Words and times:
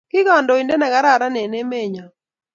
kikandoiten 0.11 0.79
nekararan 0.81 1.35
en 1.43 1.53
emt 1.61 1.81
nyon 1.93 2.11